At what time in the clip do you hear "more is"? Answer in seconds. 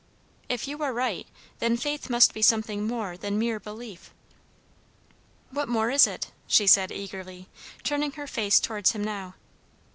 5.69-6.07